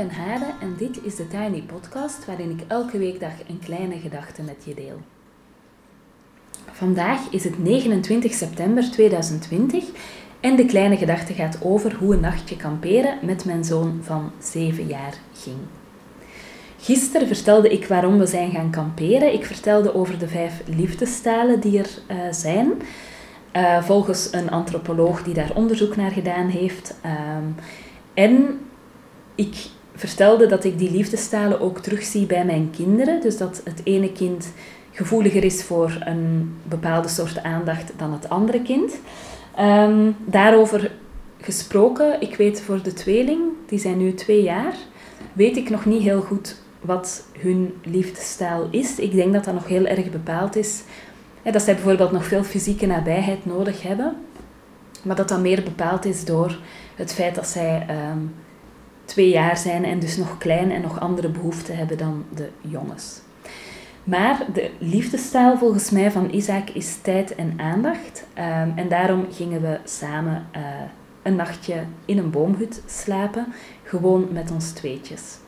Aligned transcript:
Ben 0.00 0.10
Hade 0.10 0.52
en 0.60 0.74
dit 0.78 1.04
is 1.04 1.16
de 1.16 1.28
Tiny 1.28 1.62
Podcast 1.62 2.26
waarin 2.26 2.50
ik 2.50 2.60
elke 2.66 2.98
weekdag 2.98 3.32
een 3.48 3.58
kleine 3.64 3.98
gedachte 3.98 4.42
met 4.42 4.56
je 4.64 4.74
deel. 4.74 5.00
Vandaag 6.70 7.30
is 7.30 7.44
het 7.44 7.58
29 7.58 8.32
september 8.32 8.90
2020 8.90 9.84
en 10.40 10.56
de 10.56 10.64
kleine 10.64 10.96
gedachte 10.96 11.34
gaat 11.34 11.58
over 11.62 11.94
hoe 11.94 12.14
een 12.14 12.20
nachtje 12.20 12.56
kamperen 12.56 13.18
met 13.22 13.44
mijn 13.44 13.64
zoon 13.64 14.00
van 14.02 14.30
7 14.38 14.86
jaar 14.86 15.14
ging. 15.34 15.56
Gisteren 16.78 17.26
vertelde 17.26 17.68
ik 17.68 17.86
waarom 17.86 18.18
we 18.18 18.26
zijn 18.26 18.50
gaan 18.50 18.70
kamperen. 18.70 19.32
Ik 19.32 19.44
vertelde 19.44 19.94
over 19.94 20.18
de 20.18 20.28
vijf 20.28 20.62
liefdestalen 20.66 21.60
die 21.60 21.78
er 21.78 21.90
uh, 22.10 22.16
zijn. 22.30 22.72
Uh, 23.56 23.82
volgens 23.82 24.32
een 24.32 24.50
antropoloog 24.50 25.22
die 25.22 25.34
daar 25.34 25.54
onderzoek 25.54 25.96
naar 25.96 26.10
gedaan 26.10 26.48
heeft. 26.48 26.94
Um, 27.04 27.54
en 28.14 28.60
ik 29.34 29.78
vertelde 30.00 30.46
dat 30.46 30.64
ik 30.64 30.78
die 30.78 30.90
liefdestalen 30.90 31.60
ook 31.60 31.78
terugzie 31.78 32.26
bij 32.26 32.44
mijn 32.44 32.70
kinderen. 32.76 33.20
Dus 33.20 33.36
dat 33.36 33.60
het 33.64 33.80
ene 33.84 34.12
kind 34.12 34.52
gevoeliger 34.90 35.44
is 35.44 35.62
voor 35.62 35.96
een 36.00 36.54
bepaalde 36.62 37.08
soort 37.08 37.42
aandacht 37.42 37.92
dan 37.96 38.12
het 38.12 38.28
andere 38.28 38.62
kind. 38.62 38.92
Um, 39.60 40.16
daarover 40.24 40.90
gesproken, 41.40 42.20
ik 42.20 42.36
weet 42.36 42.60
voor 42.60 42.82
de 42.82 42.92
tweeling, 42.92 43.40
die 43.66 43.78
zijn 43.78 43.98
nu 43.98 44.14
twee 44.14 44.42
jaar, 44.42 44.74
weet 45.32 45.56
ik 45.56 45.70
nog 45.70 45.84
niet 45.84 46.02
heel 46.02 46.20
goed 46.20 46.56
wat 46.80 47.24
hun 47.38 47.74
liefdestaal 47.84 48.68
is. 48.70 48.98
Ik 48.98 49.12
denk 49.12 49.32
dat 49.32 49.44
dat 49.44 49.54
nog 49.54 49.66
heel 49.66 49.86
erg 49.86 50.10
bepaald 50.10 50.56
is. 50.56 50.82
Dat 51.42 51.62
zij 51.62 51.74
bijvoorbeeld 51.74 52.12
nog 52.12 52.24
veel 52.24 52.44
fysieke 52.44 52.86
nabijheid 52.86 53.46
nodig 53.46 53.82
hebben. 53.82 54.16
Maar 55.02 55.16
dat 55.16 55.28
dat 55.28 55.40
meer 55.40 55.62
bepaald 55.62 56.04
is 56.04 56.24
door 56.24 56.58
het 56.94 57.12
feit 57.12 57.34
dat 57.34 57.46
zij 57.46 57.86
um, 58.10 58.34
twee 59.10 59.28
jaar 59.28 59.56
zijn 59.56 59.84
en 59.84 59.98
dus 59.98 60.16
nog 60.16 60.38
klein 60.38 60.70
en 60.70 60.80
nog 60.80 61.00
andere 61.00 61.28
behoeften 61.28 61.76
hebben 61.76 61.98
dan 61.98 62.24
de 62.34 62.48
jongens. 62.60 63.20
Maar 64.04 64.46
de 64.52 64.70
liefdestaal 64.78 65.58
volgens 65.58 65.90
mij 65.90 66.10
van 66.10 66.30
Isaac 66.30 66.70
is 66.70 66.96
tijd 67.02 67.34
en 67.34 67.54
aandacht. 67.56 68.26
Um, 68.38 68.72
en 68.76 68.88
daarom 68.88 69.26
gingen 69.30 69.60
we 69.60 69.78
samen 69.84 70.46
uh, 70.56 70.62
een 71.22 71.36
nachtje 71.36 71.84
in 72.04 72.18
een 72.18 72.30
boomhut 72.30 72.82
slapen, 72.86 73.46
gewoon 73.82 74.28
met 74.32 74.50
ons 74.50 74.70
tweetjes. 74.70 75.38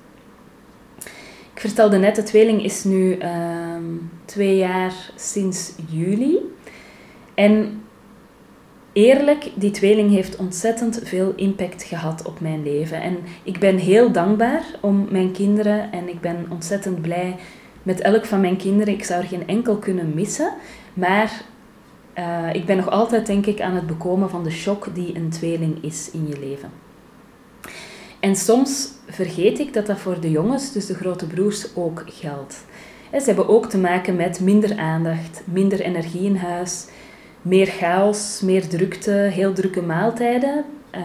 Ik 1.55 1.61
vertelde 1.61 1.99
net, 1.99 2.17
de 2.17 2.23
tweeling 2.23 2.65
is 2.65 2.85
nu 2.85 3.19
um, 3.23 4.11
twee 4.25 4.57
jaar 4.57 4.93
sinds 5.17 5.73
juli. 5.89 6.39
En 7.35 7.82
eerlijk, 8.93 9.51
die 9.55 9.71
tweeling 9.71 10.11
heeft 10.11 10.37
ontzettend 10.37 11.01
veel 11.05 11.33
impact 11.37 11.83
gehad 11.83 12.27
op 12.27 12.41
mijn 12.41 12.63
leven. 12.63 13.03
En 13.03 13.19
ik 13.43 13.59
ben 13.59 13.77
heel 13.77 14.13
dankbaar 14.13 14.65
om 14.81 15.07
mijn 15.11 15.33
kinderen 15.33 15.93
en 15.93 16.09
ik 16.09 16.21
ben 16.21 16.47
ontzettend 16.49 17.03
blij 17.03 17.37
met 17.83 18.01
elk 18.01 18.25
van 18.25 18.41
mijn 18.41 18.57
kinderen. 18.57 18.95
Ik 18.95 19.05
zou 19.05 19.23
er 19.23 19.29
geen 19.29 19.47
enkel 19.47 19.77
kunnen 19.77 20.15
missen. 20.15 20.53
Maar 20.95 21.43
uh, 22.19 22.49
ik 22.53 22.67
ben 22.67 22.77
nog 22.77 22.91
altijd, 22.91 23.27
denk 23.27 23.47
ik, 23.47 23.61
aan 23.61 23.75
het 23.75 23.87
bekomen 23.87 24.31
van 24.31 24.45
de 24.45 24.51
shock 24.51 24.95
die 24.95 25.17
een 25.17 25.31
tweeling 25.31 25.85
is 25.85 26.11
in 26.11 26.29
je 26.29 26.39
leven. 26.39 26.71
En 28.21 28.37
soms 28.37 28.89
vergeet 29.09 29.59
ik 29.59 29.73
dat 29.73 29.87
dat 29.87 29.99
voor 29.99 30.21
de 30.21 30.31
jongens, 30.31 30.73
dus 30.73 30.87
de 30.87 30.95
grote 30.95 31.27
broers, 31.27 31.77
ook 31.77 32.05
geldt. 32.07 32.65
Ze 33.13 33.23
hebben 33.25 33.49
ook 33.49 33.67
te 33.67 33.79
maken 33.79 34.17
met 34.17 34.41
minder 34.41 34.79
aandacht, 34.79 35.43
minder 35.45 35.81
energie 35.81 36.25
in 36.25 36.37
huis, 36.37 36.87
meer 37.43 37.67
chaos, 37.67 38.41
meer 38.41 38.69
drukte, 38.69 39.11
heel 39.11 39.53
drukke 39.53 39.83
maaltijden 39.83 40.65
uh, 40.95 41.03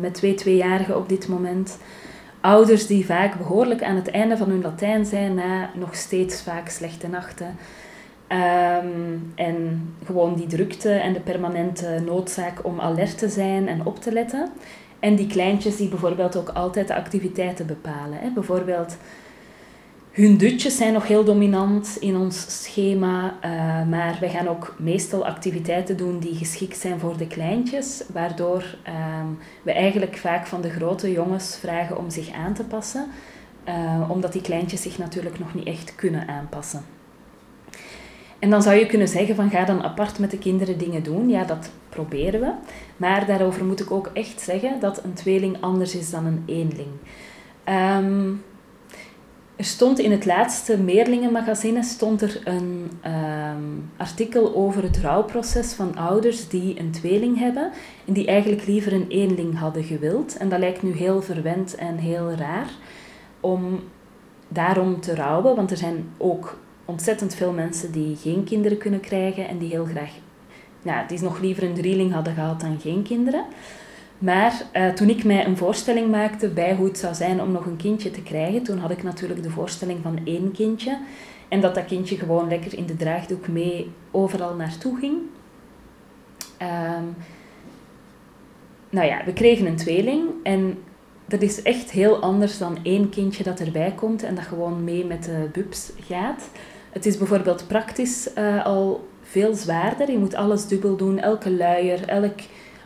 met 0.00 0.14
twee 0.14 0.34
tweejarigen 0.34 0.96
op 0.96 1.08
dit 1.08 1.28
moment. 1.28 1.78
Ouders 2.40 2.86
die 2.86 3.06
vaak 3.06 3.36
behoorlijk 3.36 3.82
aan 3.82 3.96
het 3.96 4.10
einde 4.10 4.36
van 4.36 4.48
hun 4.48 4.62
Latijn 4.62 5.06
zijn 5.06 5.34
na 5.34 5.70
nog 5.74 5.94
steeds 5.94 6.42
vaak 6.42 6.68
slechte 6.68 7.08
nachten. 7.08 7.56
Um, 8.28 9.32
en 9.34 9.88
gewoon 10.04 10.34
die 10.34 10.46
drukte 10.46 10.92
en 10.92 11.12
de 11.12 11.20
permanente 11.20 12.02
noodzaak 12.06 12.64
om 12.64 12.80
alert 12.80 13.18
te 13.18 13.28
zijn 13.28 13.68
en 13.68 13.86
op 13.86 14.00
te 14.00 14.12
letten. 14.12 14.48
En 14.98 15.14
die 15.14 15.26
kleintjes 15.26 15.76
die 15.76 15.88
bijvoorbeeld 15.88 16.36
ook 16.36 16.48
altijd 16.48 16.88
de 16.88 16.94
activiteiten 16.94 17.66
bepalen. 17.66 18.18
Hè. 18.18 18.30
Bijvoorbeeld 18.30 18.96
hun 20.10 20.36
dutjes 20.36 20.76
zijn 20.76 20.92
nog 20.92 21.06
heel 21.06 21.24
dominant 21.24 21.96
in 22.00 22.16
ons 22.16 22.62
schema, 22.62 23.34
uh, 23.44 23.88
maar 23.88 24.16
wij 24.20 24.30
gaan 24.30 24.48
ook 24.48 24.74
meestal 24.78 25.26
activiteiten 25.26 25.96
doen 25.96 26.18
die 26.18 26.34
geschikt 26.34 26.76
zijn 26.76 27.00
voor 27.00 27.16
de 27.16 27.26
kleintjes, 27.26 28.02
waardoor 28.12 28.64
um, 29.20 29.38
we 29.62 29.72
eigenlijk 29.72 30.16
vaak 30.16 30.46
van 30.46 30.60
de 30.60 30.70
grote 30.70 31.12
jongens 31.12 31.56
vragen 31.56 31.98
om 31.98 32.10
zich 32.10 32.32
aan 32.32 32.54
te 32.54 32.64
passen, 32.64 33.06
uh, 33.68 34.10
omdat 34.10 34.32
die 34.32 34.42
kleintjes 34.42 34.82
zich 34.82 34.98
natuurlijk 34.98 35.38
nog 35.38 35.54
niet 35.54 35.66
echt 35.66 35.94
kunnen 35.94 36.28
aanpassen. 36.28 36.84
En 38.38 38.50
dan 38.50 38.62
zou 38.62 38.76
je 38.76 38.86
kunnen 38.86 39.08
zeggen 39.08 39.34
van 39.34 39.50
ga 39.50 39.64
dan 39.64 39.82
apart 39.82 40.18
met 40.18 40.30
de 40.30 40.38
kinderen 40.38 40.78
dingen 40.78 41.02
doen. 41.02 41.28
Ja, 41.28 41.44
dat 41.44 41.70
proberen 41.88 42.40
we. 42.40 42.52
Maar 42.96 43.26
daarover 43.26 43.64
moet 43.64 43.80
ik 43.80 43.90
ook 43.90 44.10
echt 44.12 44.40
zeggen 44.40 44.80
dat 44.80 45.04
een 45.04 45.12
tweeling 45.12 45.56
anders 45.60 45.94
is 45.94 46.10
dan 46.10 46.26
een 46.26 46.42
eenling. 46.46 46.88
Um, 47.68 48.42
er 49.60 49.66
stond 49.66 49.98
in 49.98 50.10
het 50.10 50.24
laatste 50.26 50.78
Meerlingenmagazine 50.78 51.82
stond 51.82 52.22
er 52.22 52.40
een 52.44 52.90
um, 53.04 53.90
artikel 53.96 54.54
over 54.54 54.82
het 54.82 54.98
rouwproces 54.98 55.72
van 55.72 55.96
ouders 55.96 56.48
die 56.48 56.78
een 56.78 56.90
tweeling 56.90 57.38
hebben 57.38 57.70
en 58.06 58.12
die 58.12 58.26
eigenlijk 58.26 58.66
liever 58.66 58.92
een 58.92 59.08
eenling 59.08 59.58
hadden 59.58 59.84
gewild. 59.84 60.36
En 60.36 60.48
dat 60.48 60.58
lijkt 60.58 60.82
nu 60.82 60.92
heel 60.92 61.22
verwend 61.22 61.74
en 61.74 61.96
heel 61.96 62.30
raar 62.30 62.70
om 63.40 63.80
daarom 64.48 65.00
te 65.00 65.14
rouwen, 65.14 65.56
want 65.56 65.70
er 65.70 65.76
zijn 65.76 66.08
ook 66.16 66.58
ontzettend 66.84 67.34
veel 67.34 67.52
mensen 67.52 67.92
die 67.92 68.16
geen 68.16 68.44
kinderen 68.44 68.78
kunnen 68.78 69.00
krijgen 69.00 69.48
en 69.48 69.58
die 69.58 69.70
heel 69.70 69.84
graag, 69.84 70.10
ja, 70.82 71.04
die 71.06 71.22
nog 71.22 71.40
liever 71.40 71.62
een 71.62 71.74
drieling 71.74 72.12
hadden 72.12 72.34
gehad 72.34 72.60
dan 72.60 72.80
geen 72.80 73.02
kinderen. 73.02 73.44
Maar 74.20 74.62
uh, 74.76 74.88
toen 74.88 75.08
ik 75.08 75.24
mij 75.24 75.46
een 75.46 75.56
voorstelling 75.56 76.10
maakte 76.10 76.48
bij 76.48 76.74
hoe 76.74 76.86
het 76.86 76.98
zou 76.98 77.14
zijn 77.14 77.42
om 77.42 77.52
nog 77.52 77.66
een 77.66 77.76
kindje 77.76 78.10
te 78.10 78.22
krijgen, 78.22 78.62
toen 78.62 78.78
had 78.78 78.90
ik 78.90 79.02
natuurlijk 79.02 79.42
de 79.42 79.50
voorstelling 79.50 79.98
van 80.02 80.18
één 80.24 80.52
kindje. 80.52 80.98
En 81.48 81.60
dat 81.60 81.74
dat 81.74 81.84
kindje 81.84 82.16
gewoon 82.16 82.48
lekker 82.48 82.78
in 82.78 82.86
de 82.86 82.96
draagdoek 82.96 83.48
mee 83.48 83.90
overal 84.10 84.54
naartoe 84.54 84.98
ging. 84.98 85.16
Um, 86.62 87.16
nou 88.90 89.06
ja, 89.06 89.24
we 89.24 89.32
kregen 89.32 89.66
een 89.66 89.76
tweeling 89.76 90.22
en 90.42 90.78
dat 91.26 91.42
is 91.42 91.62
echt 91.62 91.90
heel 91.90 92.20
anders 92.20 92.58
dan 92.58 92.78
één 92.82 93.08
kindje 93.08 93.44
dat 93.44 93.60
erbij 93.60 93.92
komt 93.96 94.22
en 94.22 94.34
dat 94.34 94.44
gewoon 94.44 94.84
mee 94.84 95.04
met 95.04 95.24
de 95.24 95.48
bubs 95.52 95.90
gaat. 96.00 96.48
Het 96.90 97.06
is 97.06 97.18
bijvoorbeeld 97.18 97.66
praktisch 97.66 98.30
uh, 98.38 98.64
al 98.64 99.08
veel 99.22 99.54
zwaarder. 99.54 100.10
Je 100.10 100.18
moet 100.18 100.34
alles 100.34 100.66
dubbel 100.66 100.96
doen, 100.96 101.18
elke 101.18 101.52
luier, 101.52 102.08
elk 102.08 102.38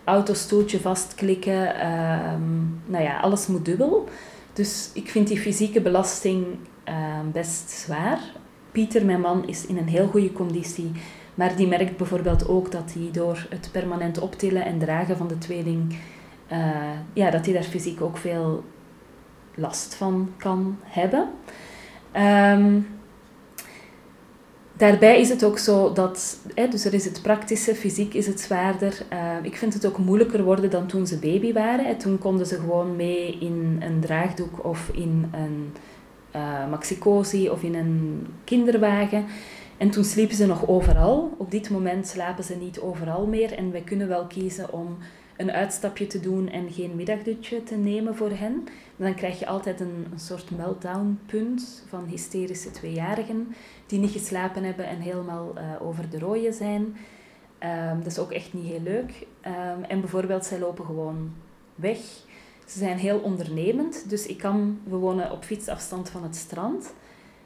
autostoeltje 0.04 0.81
vastklikken. 0.81 1.87
Um, 1.87 2.81
nou 2.87 3.04
ja, 3.04 3.20
alles 3.20 3.47
moet 3.47 3.65
dubbel. 3.65 4.09
Dus 4.53 4.91
ik 4.94 5.09
vind 5.09 5.28
die 5.28 5.41
fysieke 5.41 5.81
belasting 5.81 6.47
um, 6.88 7.32
best 7.32 7.70
zwaar. 7.70 8.19
Pieter, 8.72 9.04
mijn 9.04 9.20
man, 9.20 9.48
is 9.48 9.66
in 9.66 9.76
een 9.76 9.88
heel 9.88 10.06
goede 10.06 10.32
conditie. 10.32 10.93
Maar 11.34 11.56
die 11.56 11.66
merkt 11.66 11.97
bijvoorbeeld 11.97 12.48
ook 12.48 12.70
dat 12.70 12.93
hij 12.98 13.09
door 13.12 13.47
het 13.50 13.69
permanent 13.72 14.19
optillen 14.19 14.64
en 14.64 14.78
dragen 14.78 15.17
van 15.17 15.28
de 15.28 15.38
tweeling, 15.38 15.96
uh, 16.52 16.69
ja, 17.12 17.31
dat 17.31 17.44
hij 17.44 17.55
daar 17.55 17.62
fysiek 17.62 18.00
ook 18.00 18.17
veel 18.17 18.64
last 19.55 19.94
van 19.94 20.32
kan 20.37 20.78
hebben. 20.82 21.28
Um, 22.17 22.87
Daarbij 24.76 25.21
is 25.21 25.29
het 25.29 25.44
ook 25.44 25.59
zo 25.59 25.93
dat, 25.93 26.38
hè, 26.55 26.69
dus 26.69 26.85
er 26.85 26.94
is 26.94 27.05
het 27.05 27.23
praktische, 27.23 27.75
fysiek 27.75 28.15
is 28.15 28.26
het 28.26 28.41
zwaarder. 28.41 29.03
Uh, 29.12 29.37
ik 29.43 29.56
vind 29.56 29.75
het 29.75 29.87
ook 29.87 29.99
moeilijker 29.99 30.43
worden 30.43 30.71
dan 30.71 30.87
toen 30.87 31.06
ze 31.06 31.19
baby 31.19 31.53
waren. 31.53 31.87
En 31.87 31.99
toen 31.99 32.19
konden 32.19 32.47
ze 32.47 32.55
gewoon 32.55 32.97
mee 32.97 33.38
in 33.38 33.76
een 33.81 34.00
draagdoek 34.00 34.65
of 34.65 34.91
in 34.93 35.29
een 35.32 35.73
uh, 36.37 36.71
maxicosi 36.71 37.50
of 37.50 37.62
in 37.62 37.75
een 37.75 38.26
kinderwagen. 38.44 39.25
En 39.76 39.91
toen 39.91 40.05
sliepen 40.05 40.37
ze 40.37 40.47
nog 40.47 40.69
overal. 40.69 41.35
Op 41.38 41.50
dit 41.50 41.71
moment 41.71 42.06
slapen 42.06 42.44
ze 42.44 42.55
niet 42.55 42.81
overal 42.81 43.26
meer. 43.26 43.53
En 43.53 43.73
wij 43.73 43.82
kunnen 43.82 44.09
wel 44.09 44.26
kiezen 44.26 44.73
om 44.73 44.97
een 45.36 45.50
uitstapje 45.50 46.06
te 46.06 46.20
doen 46.20 46.48
en 46.48 46.72
geen 46.72 46.96
middagdutje 46.96 47.62
te 47.62 47.75
nemen 47.75 48.16
voor 48.16 48.31
hen. 48.31 48.64
Dan 48.96 49.14
krijg 49.14 49.38
je 49.38 49.46
altijd 49.46 49.81
een, 49.81 50.06
een 50.12 50.19
soort 50.19 50.50
meltdown-punt 50.50 51.84
van 51.88 52.04
hysterische 52.04 52.70
tweejarigen 52.70 53.54
die 53.86 53.98
niet 53.98 54.10
geslapen 54.10 54.64
hebben 54.64 54.86
en 54.86 55.00
helemaal 55.00 55.52
uh, 55.56 55.86
over 55.86 56.10
de 56.10 56.19
rooien 56.19 56.52
zijn. 56.52 56.96
Um, 57.64 57.98
dat 57.98 58.06
is 58.06 58.19
ook 58.19 58.32
echt 58.32 58.52
niet 58.52 58.66
heel 58.66 58.81
leuk. 58.81 59.26
Um, 59.46 59.84
en 59.84 60.00
bijvoorbeeld, 60.00 60.44
zij 60.44 60.58
lopen 60.58 60.84
gewoon 60.84 61.32
weg. 61.75 61.98
Ze 62.66 62.78
zijn 62.78 62.98
heel 62.98 63.19
ondernemend, 63.19 64.08
dus 64.08 64.26
ik 64.26 64.38
kan, 64.38 64.78
we 64.84 64.96
wonen 64.96 65.30
op 65.30 65.44
fietsafstand 65.44 66.08
van 66.08 66.22
het 66.22 66.37
strand. 66.37 66.94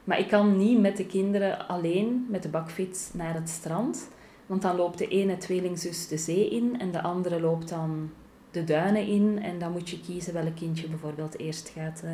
Maar 0.03 0.19
ik 0.19 0.27
kan 0.27 0.57
niet 0.57 0.79
met 0.79 0.97
de 0.97 1.05
kinderen 1.05 1.67
alleen 1.67 2.25
met 2.29 2.43
de 2.43 2.49
bakfiets 2.49 3.13
naar 3.13 3.33
het 3.33 3.49
strand. 3.49 4.07
Want 4.49 4.61
dan 4.61 4.75
loopt 4.75 4.97
de 4.97 5.07
ene 5.07 5.37
tweelingzus 5.37 6.07
de 6.07 6.17
zee 6.17 6.49
in 6.49 6.75
en 6.79 6.91
de 6.91 7.01
andere 7.01 7.41
loopt 7.41 7.69
dan 7.69 8.09
de 8.51 8.63
duinen 8.63 9.07
in 9.07 9.39
en 9.43 9.59
dan 9.59 9.71
moet 9.71 9.89
je 9.89 9.99
kiezen 9.99 10.33
welk 10.33 10.55
kindje 10.55 10.87
bijvoorbeeld 10.87 11.39
eerst 11.39 11.71
gaat 11.75 12.01
uh, 12.05 12.11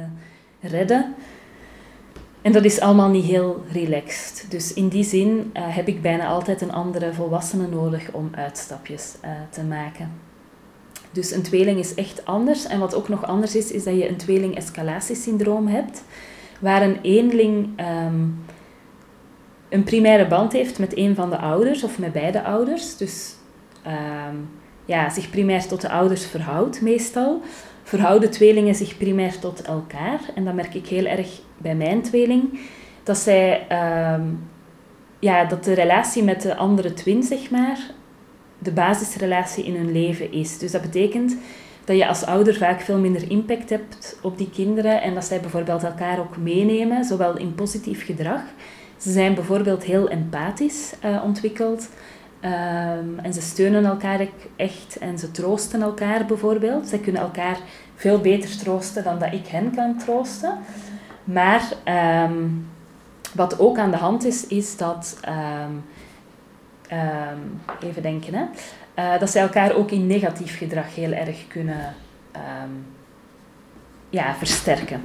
redden. 0.72 1.16
En 2.42 2.52
dat 2.52 2.66
is 2.66 2.80
allemaal 2.80 3.10
niet 3.10 3.26
heel 3.26 3.64
relaxed. 3.72 4.46
Dus 4.50 4.74
in 4.74 4.88
die 4.88 5.04
zin 5.04 5.52
uh, 5.54 5.76
heb 5.76 5.88
ik 5.88 6.02
bijna 6.02 6.28
altijd 6.28 6.62
een 6.62 6.72
andere 6.72 7.14
volwassene 7.14 7.68
nodig 7.68 8.12
om 8.12 8.30
uitstapjes 8.32 9.16
uh, 9.24 9.32
te 9.50 9.64
maken. 9.64 10.12
Dus 11.12 11.32
een 11.32 11.42
tweeling 11.42 11.80
is 11.80 11.94
echt 11.94 12.26
anders. 12.26 12.68
En 12.68 12.80
wat 12.80 12.96
ook 12.96 13.10
nog 13.10 13.26
anders 13.26 13.56
is, 13.56 13.72
is 13.72 13.84
dat 13.84 13.96
je 13.96 14.10
een 14.10 14.18
tweeling-escalatiesyndroom 14.18 15.68
hebt, 15.68 16.04
waar 16.60 16.82
een 16.82 17.02
eenling 17.02 17.80
um, 17.80 18.40
een 19.70 19.84
primaire 19.84 20.28
band 20.28 20.54
heeft 20.54 20.80
met 20.80 20.98
een 20.98 21.16
van 21.16 21.30
de 21.30 21.38
ouders 21.38 21.84
of 21.84 22.00
met 22.00 22.12
beide 22.12 22.44
ouders. 22.44 22.98
Dus 22.98 23.36
um, 23.88 24.50
ja, 24.86 25.10
zich 25.10 25.30
primair 25.30 25.68
tot 25.68 25.82
de 25.82 25.90
ouders 25.90 26.26
verhoudt 26.26 26.82
meestal. 26.82 27.42
Verhouden 27.84 28.32
tweelingen 28.32 28.76
zich 28.76 28.98
primair 28.98 29.40
tot 29.40 29.62
elkaar. 29.62 30.20
En 30.36 30.46
dat 30.46 30.54
merk 30.54 30.74
ik 30.74 30.88
heel 30.88 31.06
erg 31.06 31.40
bij 31.58 31.76
mijn 31.76 32.02
tweeling. 32.02 32.60
Dat 33.04 33.18
zij... 33.18 33.68
Um, 34.14 34.40
ja, 35.20 35.46
dat 35.46 35.64
de 35.64 35.74
relatie 35.74 36.24
met 36.24 36.42
de 36.42 36.56
andere 36.56 36.94
twin, 36.94 37.24
zeg 37.24 37.50
maar, 37.50 37.80
de 38.60 38.72
basisrelatie 38.72 39.66
in 39.66 39.76
hun 39.76 39.92
leven 39.92 40.32
is. 40.32 40.58
Dus 40.58 40.72
dat 40.72 40.82
betekent 40.82 41.38
dat 41.84 41.98
je 41.98 42.08
als 42.08 42.26
ouder 42.26 42.56
vaak 42.56 42.82
veel 42.82 42.98
minder 42.98 43.32
impact 43.32 43.70
hebt 43.70 44.20
op 44.22 44.38
die 44.38 44.50
kinderen 44.50 45.02
en 45.02 45.14
dat 45.14 45.26
zij 45.26 45.40
bijvoorbeeld 45.40 45.84
elkaar 45.84 46.20
ook 46.20 46.38
meenemen, 46.38 47.04
zowel 47.04 47.38
in 47.38 47.56
positief 47.56 48.06
gedrag. 48.06 48.42
Ze 48.98 49.12
zijn 49.12 49.34
bijvoorbeeld 49.34 49.84
heel 49.84 50.10
empathisch 50.10 50.94
uh, 51.06 51.24
ontwikkeld 51.24 51.90
um, 52.42 53.20
en 53.20 53.34
ze 53.34 53.42
steunen 53.42 53.86
elkaar 53.86 54.28
echt 54.56 54.98
en 54.98 55.20
ze 55.20 55.32
troosten 55.32 55.82
elkaar 55.82 56.26
bijvoorbeeld. 56.26 56.88
Zij 56.88 57.00
kunnen 57.00 57.22
elkaar 57.22 57.58
veel 57.96 58.20
beter 58.20 58.58
troosten 58.58 59.04
dan 59.04 59.20
dat 59.20 59.34
ik 59.34 59.48
hen 59.48 59.76
kan 59.76 59.98
troosten. 59.98 60.58
Maar 61.24 61.64
um, 62.24 62.68
wat 63.34 63.60
ook 63.60 63.78
aan 63.78 63.92
de 63.92 63.98
hand 63.98 64.26
is, 64.26 64.48
is 64.48 64.78
dat 64.78 65.20
um, 65.70 65.84
even 67.82 68.02
denken, 68.02 68.34
hè, 68.34 68.46
uh, 69.14 69.20
dat 69.20 69.30
zij 69.30 69.42
elkaar 69.42 69.76
ook 69.76 69.92
in 69.92 70.08
negatief 70.08 70.58
gedrag 70.58 70.96
heel 70.96 71.12
erg 71.12 71.48
kunnen 71.48 71.96
ja, 74.10 74.36
versterken. 74.36 75.02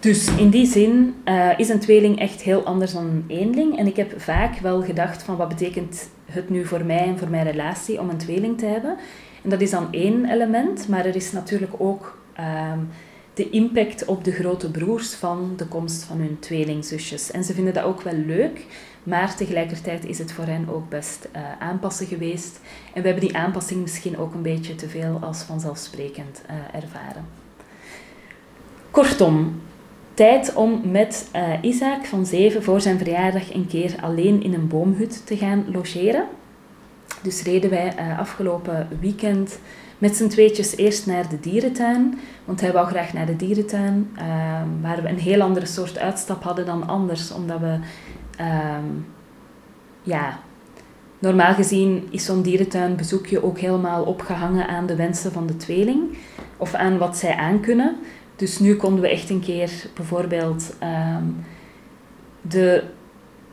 Dus 0.00 0.36
in 0.36 0.50
die 0.50 0.66
zin 0.66 1.14
uh, 1.24 1.58
is 1.58 1.68
een 1.68 1.80
tweeling 1.80 2.18
echt 2.18 2.40
heel 2.40 2.64
anders 2.64 2.92
dan 2.92 3.04
een 3.04 3.24
eenling. 3.28 3.78
En 3.78 3.86
ik 3.86 3.96
heb 3.96 4.20
vaak 4.20 4.58
wel 4.58 4.82
gedacht 4.82 5.22
van 5.22 5.36
wat 5.36 5.48
betekent 5.48 6.08
het 6.24 6.50
nu 6.50 6.64
voor 6.64 6.84
mij 6.84 7.06
en 7.06 7.18
voor 7.18 7.30
mijn 7.30 7.50
relatie 7.50 8.00
om 8.00 8.08
een 8.08 8.16
tweeling 8.16 8.58
te 8.58 8.66
hebben. 8.66 8.96
En 9.42 9.50
dat 9.50 9.60
is 9.60 9.70
dan 9.70 9.92
één 9.92 10.30
element, 10.30 10.88
maar 10.88 11.06
er 11.06 11.16
is 11.16 11.32
natuurlijk 11.32 11.72
ook 11.78 12.18
um, 12.72 12.88
de 13.34 13.50
impact 13.50 14.04
op 14.04 14.24
de 14.24 14.32
grote 14.32 14.70
broers 14.70 15.14
van 15.14 15.52
de 15.56 15.66
komst 15.66 16.02
van 16.02 16.18
hun 16.18 16.38
tweelingzusjes. 16.38 17.30
En 17.30 17.44
ze 17.44 17.54
vinden 17.54 17.74
dat 17.74 17.84
ook 17.84 18.02
wel 18.02 18.16
leuk, 18.16 18.66
maar 19.02 19.36
tegelijkertijd 19.36 20.04
is 20.04 20.18
het 20.18 20.32
voor 20.32 20.44
hen 20.44 20.68
ook 20.68 20.88
best 20.88 21.28
uh, 21.36 21.42
aanpassen 21.58 22.06
geweest. 22.06 22.60
En 22.92 23.02
we 23.02 23.08
hebben 23.08 23.26
die 23.28 23.36
aanpassing 23.36 23.80
misschien 23.80 24.18
ook 24.18 24.34
een 24.34 24.42
beetje 24.42 24.74
te 24.74 24.88
veel 24.88 25.18
als 25.22 25.42
vanzelfsprekend 25.42 26.42
uh, 26.50 26.82
ervaren. 26.82 27.24
Kortom, 28.90 29.60
tijd 30.16 30.54
om 30.54 30.80
met 30.90 31.30
uh, 31.36 31.42
Isaac 31.60 32.04
van 32.04 32.26
7 32.26 32.62
voor 32.62 32.80
zijn 32.80 32.98
verjaardag 32.98 33.54
een 33.54 33.66
keer 33.66 33.94
alleen 34.00 34.42
in 34.42 34.54
een 34.54 34.68
boomhut 34.68 35.26
te 35.26 35.36
gaan 35.36 35.64
logeren. 35.72 36.24
Dus 37.22 37.42
reden 37.42 37.70
wij 37.70 37.94
afgelopen 38.18 38.88
weekend 39.00 39.58
met 39.98 40.16
z'n 40.16 40.28
tweetjes 40.28 40.76
eerst 40.76 41.06
naar 41.06 41.28
de 41.28 41.40
dierentuin. 41.40 42.18
Want 42.44 42.60
hij 42.60 42.72
wou 42.72 42.86
graag 42.86 43.12
naar 43.12 43.26
de 43.26 43.36
dierentuin, 43.36 44.10
uh, 44.14 44.22
waar 44.80 45.02
we 45.02 45.08
een 45.08 45.18
heel 45.18 45.40
andere 45.40 45.66
soort 45.66 45.98
uitstap 45.98 46.42
hadden 46.42 46.66
dan 46.66 46.88
anders. 46.88 47.32
Omdat 47.32 47.60
we, 47.60 47.78
uh, 48.40 48.76
ja, 50.02 50.38
normaal 51.18 51.54
gezien 51.54 52.08
is 52.10 52.24
zo'n 52.24 52.42
dierentuinbezoekje 52.42 53.44
ook 53.44 53.58
helemaal 53.58 54.04
opgehangen 54.04 54.68
aan 54.68 54.86
de 54.86 54.96
wensen 54.96 55.32
van 55.32 55.46
de 55.46 55.56
tweeling. 55.56 56.18
Of 56.56 56.74
aan 56.74 56.98
wat 56.98 57.16
zij 57.16 57.36
aankunnen. 57.36 57.96
Dus 58.36 58.58
nu 58.58 58.76
konden 58.76 59.00
we 59.00 59.08
echt 59.08 59.30
een 59.30 59.40
keer 59.40 59.70
bijvoorbeeld 59.94 60.76
um, 60.82 61.44
de 62.40 62.84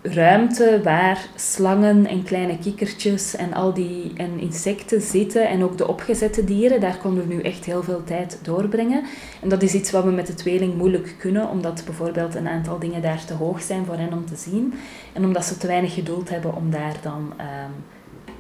ruimte 0.04 0.80
waar 0.84 1.28
slangen 1.36 2.08
en 2.08 2.24
kleine 2.24 2.58
kikkertjes 2.58 3.36
en 3.36 3.54
al 3.54 3.74
die 3.74 4.12
en 4.16 4.40
insecten 4.40 5.02
zitten 5.02 5.48
en 5.48 5.64
ook 5.64 5.78
de 5.78 5.88
opgezette 5.88 6.44
dieren, 6.44 6.80
daar 6.80 6.98
konden 6.98 7.28
we 7.28 7.34
nu 7.34 7.42
echt 7.42 7.66
heel 7.66 7.84
veel 7.84 8.04
tijd 8.04 8.40
doorbrengen. 8.42 9.04
En 9.42 9.50
dat 9.50 9.62
is 9.62 9.74
iets 9.74 9.92
wat 9.92 10.04
we 10.04 10.12
met 10.12 10.28
de 10.28 10.34
tweeling 10.34 10.76
moeilijk 10.76 11.16
kunnen, 11.20 11.50
omdat 11.50 11.84
bijvoorbeeld 11.86 12.36
een 12.36 12.48
aantal 12.48 12.80
dingen 12.80 13.02
daar 13.02 13.26
te 13.26 13.34
hoog 13.34 13.62
zijn 13.62 13.86
voor 13.86 13.98
hen 13.98 14.14
om 14.14 14.26
te 14.26 14.36
zien 14.36 14.74
en 15.14 15.26
omdat 15.26 15.46
ze 15.46 15.58
te 15.58 15.68
weinig 15.68 15.94
geduld 15.94 16.30
hebben 16.30 16.56
om 16.56 16.72
daar 16.72 16.96
dan 17.02 17.34
um, 17.40 17.84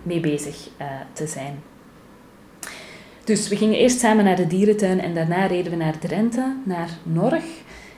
mee 0.04 0.20
bezig 0.20 0.70
uh, 0.82 0.88
te 1.14 1.28
zijn. 1.28 1.73
Dus 3.24 3.48
we 3.48 3.56
gingen 3.56 3.78
eerst 3.78 4.00
samen 4.00 4.24
naar 4.24 4.36
de 4.36 4.48
dierentuin 4.48 5.02
en 5.02 5.14
daarna 5.14 5.46
reden 5.46 5.72
we 5.72 5.78
naar 5.78 6.00
Drenthe, 6.00 6.56
naar 6.64 6.90
Norg. 7.04 7.44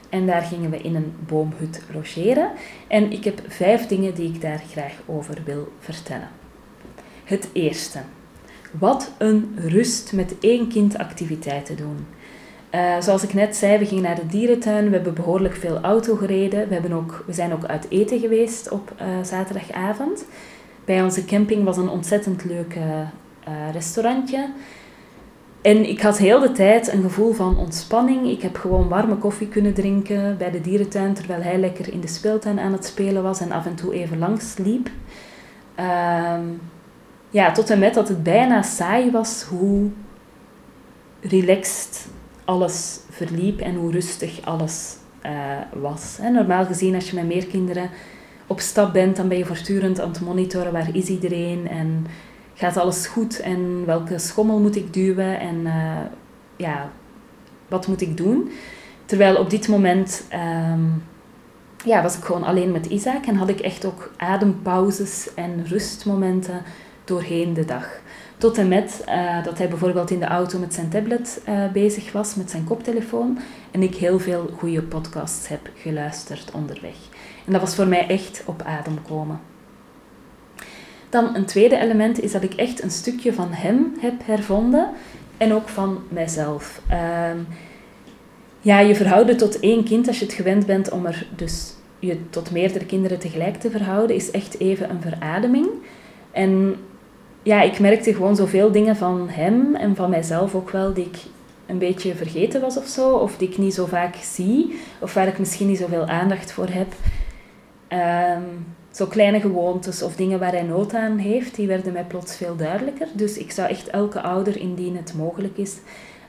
En 0.10 0.26
daar 0.26 0.42
gingen 0.42 0.70
we 0.70 0.78
in 0.78 0.96
een 0.96 1.14
boomhut 1.28 1.82
logeren. 1.94 2.52
En 2.88 3.12
ik 3.12 3.24
heb 3.24 3.42
vijf 3.48 3.88
dingen 3.88 4.14
die 4.14 4.34
ik 4.34 4.42
daar 4.42 4.62
graag 4.72 4.94
over 5.06 5.38
wil 5.46 5.72
vertellen. 5.80 6.30
Het 7.24 7.50
eerste. 7.54 8.00
Wat 8.80 9.12
een 9.18 9.56
rust 9.56 10.14
met 10.14 10.36
één 10.40 10.68
kind 10.68 10.98
activiteiten 10.98 11.78
doen. 11.78 12.08
Uh, 12.72 13.02
zoals 13.02 13.24
ik 13.24 13.34
net 13.34 13.56
zei, 13.56 13.78
we 13.78 13.86
gingen 13.86 14.04
naar 14.04 14.16
de 14.16 14.28
dierentuin. 14.28 14.86
We 14.90 14.96
hebben 14.96 15.14
behoorlijk 15.14 15.56
veel 15.56 15.80
auto 15.80 16.16
gereden. 16.16 16.68
We, 16.68 16.74
hebben 16.74 16.94
ook, 16.94 17.24
we 17.28 17.34
zijn 17.34 17.54
ook 17.54 17.66
uit 17.66 17.90
eten 17.90 18.20
geweest 18.20 18.70
op 18.70 18.94
uh, 19.02 19.08
zaterdagavond. 19.24 20.26
Bij 20.86 21.04
onze 21.04 21.26
camping 21.26 21.64
was 21.64 21.78
een 21.78 21.90
ontzettend 21.90 22.44
leuk 22.44 22.76
uh, 22.76 22.84
restaurantje. 23.72 24.50
En 25.66 25.90
ik 25.90 26.02
had 26.02 26.18
heel 26.18 26.40
de 26.40 26.52
tijd 26.52 26.94
een 26.94 27.02
gevoel 27.02 27.34
van 27.34 27.58
ontspanning. 27.58 28.30
Ik 28.30 28.42
heb 28.42 28.58
gewoon 28.58 28.88
warme 28.88 29.16
koffie 29.16 29.48
kunnen 29.48 29.74
drinken 29.74 30.38
bij 30.38 30.52
de 30.52 30.62
dierentuin, 30.62 31.14
terwijl 31.14 31.42
hij 31.42 31.58
lekker 31.58 31.94
in 31.94 32.00
de 32.00 32.08
speeltuin 32.08 32.60
aan 32.60 32.72
het 32.72 32.86
spelen 32.86 33.24
was 33.24 33.40
en 33.40 33.52
af 33.52 33.66
en 33.66 33.76
toe 33.76 33.94
even 33.94 34.18
langs 34.18 34.58
liep. 34.58 34.90
Um, 35.80 36.62
ja, 37.30 37.52
tot 37.52 37.70
en 37.70 37.80
met 37.80 37.94
dat 37.94 38.08
het 38.08 38.24
bijna 38.24 38.62
saai 38.62 39.12
was 39.12 39.44
hoe 39.44 39.90
relaxed 41.22 42.08
alles 42.44 43.00
verliep 43.10 43.60
en 43.60 43.76
hoe 43.76 43.92
rustig 43.92 44.42
alles 44.44 44.96
uh, 45.26 45.32
was. 45.82 46.18
En 46.22 46.34
normaal 46.34 46.66
gezien, 46.66 46.96
als 46.96 47.10
je 47.10 47.16
met 47.16 47.26
meer 47.28 47.46
kinderen 47.46 47.90
op 48.48 48.60
stap 48.60 48.94
bent, 48.94 49.16
dan 49.16 49.28
ben 49.28 49.38
je 49.38 49.46
voortdurend 49.46 50.00
aan 50.00 50.10
het 50.10 50.22
monitoren 50.22 50.72
waar 50.72 50.96
is 50.96 51.08
iedereen 51.08 51.68
en 51.68 52.06
gaat 52.56 52.78
alles 52.78 53.08
goed 53.08 53.40
en 53.40 53.86
welke 53.86 54.18
schommel 54.18 54.60
moet 54.60 54.76
ik 54.76 54.94
duwen 54.94 55.40
en 55.40 55.56
uh, 55.56 55.98
ja, 56.56 56.90
wat 57.68 57.88
moet 57.88 58.02
ik 58.02 58.18
doen. 58.18 58.52
Terwijl 59.06 59.36
op 59.36 59.50
dit 59.50 59.68
moment 59.68 60.24
um, 60.34 61.04
ja, 61.84 62.02
was 62.02 62.18
ik 62.18 62.24
gewoon 62.24 62.44
alleen 62.44 62.72
met 62.72 62.86
Isaac 62.86 63.26
en 63.26 63.36
had 63.36 63.50
ik 63.50 63.60
echt 63.60 63.86
ook 63.86 64.12
adempauzes 64.18 65.34
en 65.34 65.66
rustmomenten 65.68 66.62
doorheen 67.04 67.54
de 67.54 67.66
dag. 67.66 67.88
Tot 68.38 68.58
en 68.58 68.68
met 68.68 69.04
uh, 69.08 69.44
dat 69.44 69.58
hij 69.58 69.70
bijvoorbeeld 69.70 70.12
in 70.12 70.20
de 70.20 70.26
auto 70.26 70.60
met 70.60 70.74
zijn 70.74 70.90
tablet 70.90 71.42
uh, 71.50 71.72
bezig 71.72 72.12
was, 72.12 72.36
met 72.36 72.50
zijn 72.50 72.64
koptelefoon. 72.64 73.40
En 73.72 73.84
ik 73.84 73.96
heel 73.96 74.20
veel 74.20 74.50
goede 74.58 74.82
podcasts 74.82 75.48
heb 75.48 75.70
geluisterd 75.76 76.52
onderweg. 76.52 76.96
En 77.46 77.52
dat 77.52 77.62
was 77.62 77.76
voor 77.76 77.88
mij 77.88 78.08
echt 78.08 78.44
op 78.46 78.62
adem 78.62 79.02
komen. 79.08 79.40
Dan 81.16 81.36
een 81.36 81.46
tweede 81.46 81.78
element 81.78 82.22
is 82.22 82.32
dat 82.32 82.44
ik 82.44 82.54
echt 82.54 82.84
een 82.84 82.92
stukje 82.92 83.34
van 83.34 83.48
hem 83.52 83.94
heb 84.00 84.14
hervonden 84.26 84.90
en 85.38 85.54
ook 85.54 85.70
van 85.70 86.04
mijzelf. 86.10 86.82
Um, 87.32 87.48
ja, 88.62 88.80
je 88.80 88.96
verhouden 88.96 89.38
tot 89.38 89.60
één 89.60 89.84
kind 89.84 90.08
als 90.08 90.20
je 90.20 90.26
het 90.26 90.34
gewend 90.34 90.66
bent 90.66 90.90
om 90.90 91.06
er 91.06 91.28
dus 91.36 91.74
je 92.00 92.30
tot 92.30 92.52
meerdere 92.52 92.86
kinderen 92.86 93.20
tegelijk 93.20 93.56
te 93.56 93.72
verhouden, 93.72 94.16
is 94.16 94.32
echt 94.32 94.60
even 94.60 94.90
een 94.90 95.02
verademing. 95.02 95.68
En 96.32 96.76
ja, 97.44 97.62
ik 97.62 97.80
merkte 97.80 98.14
gewoon 98.14 98.36
zoveel 98.36 98.72
dingen 98.72 98.96
van 98.96 99.30
hem 99.30 99.76
en 99.76 99.96
van 99.96 100.10
mijzelf 100.10 100.56
ook 100.56 100.70
wel 100.70 100.94
die 100.94 101.06
ik 101.06 101.18
een 101.66 101.78
beetje 101.78 102.16
vergeten 102.16 102.62
was 102.62 102.78
of 102.78 102.88
zo, 102.88 103.12
of 103.12 103.38
die 103.38 103.50
ik 103.50 103.58
niet 103.58 103.74
zo 103.74 103.86
vaak 103.86 104.16
zie, 104.16 104.80
of 105.00 105.14
waar 105.14 105.28
ik 105.28 105.40
misschien 105.40 105.68
niet 105.68 105.80
zoveel 105.80 106.06
aandacht 106.06 106.52
voor 106.52 106.70
heb. 106.70 106.94
Um, 107.90 108.66
zo 108.96 109.06
kleine 109.06 109.40
gewoontes 109.40 110.02
of 110.02 110.16
dingen 110.16 110.40
waar 110.40 110.52
hij 110.52 110.64
nood 110.64 110.94
aan 110.94 111.18
heeft, 111.18 111.56
die 111.56 111.68
werden 111.68 111.94
mij 111.94 112.06
plots 112.06 112.36
veel 112.36 112.56
duidelijker. 112.56 113.08
Dus 113.14 113.38
ik 113.38 113.52
zou 113.52 113.70
echt 113.70 113.88
elke 113.88 114.22
ouder, 114.22 114.58
indien 114.58 114.96
het 114.96 115.14
mogelijk 115.18 115.58
is, 115.58 115.78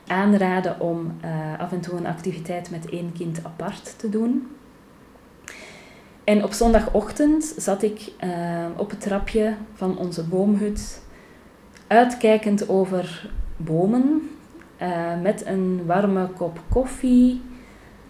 aanraden 0.07 0.81
om 0.81 1.17
uh, 1.25 1.61
af 1.61 1.73
en 1.73 1.81
toe 1.81 1.99
een 1.99 2.07
activiteit 2.07 2.71
met 2.71 2.91
één 2.91 3.13
kind 3.13 3.41
apart 3.45 3.99
te 3.99 4.09
doen. 4.09 4.49
En 6.25 6.45
op 6.45 6.53
zondagochtend 6.53 7.55
zat 7.57 7.83
ik 7.83 8.13
uh, 8.25 8.31
op 8.77 8.91
het 8.91 9.01
trapje 9.01 9.55
van 9.75 9.99
onze 9.99 10.25
boomhut, 10.25 11.03
uitkijkend 11.87 12.69
over 12.69 13.31
bomen 13.57 14.31
uh, 14.83 15.21
met 15.23 15.47
een 15.47 15.83
warme 15.87 16.29
kop 16.29 16.61
koffie 16.69 17.41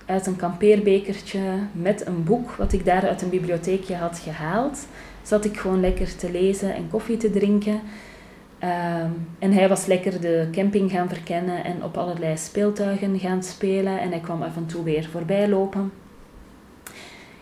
uit 0.06 0.26
een 0.26 0.36
kampeerbekertje 0.36 1.40
met 1.72 2.06
een 2.06 2.24
boek 2.24 2.50
wat 2.50 2.72
ik 2.72 2.84
daar 2.84 3.08
uit 3.08 3.22
een 3.22 3.30
bibliotheekje 3.30 3.94
had 3.94 4.18
gehaald. 4.18 4.86
Zat 5.22 5.44
ik 5.44 5.56
gewoon 5.56 5.80
lekker 5.80 6.16
te 6.16 6.30
lezen 6.30 6.74
en 6.74 6.88
koffie 6.90 7.16
te 7.16 7.30
drinken. 7.30 7.80
Ehm, 8.58 9.10
en 9.38 9.52
hij 9.52 9.68
was 9.68 9.86
lekker 9.86 10.20
de 10.20 10.48
camping 10.52 10.90
gaan 10.90 11.08
verkennen 11.08 11.64
en 11.64 11.84
op 11.84 11.96
allerlei 11.96 12.36
speeltuigen 12.36 13.18
gaan 13.18 13.42
spelen. 13.42 14.00
En 14.00 14.10
hij 14.10 14.20
kwam 14.20 14.42
af 14.42 14.56
en 14.56 14.66
toe 14.66 14.84
weer 14.84 15.08
voorbij 15.12 15.48
lopen. 15.48 15.92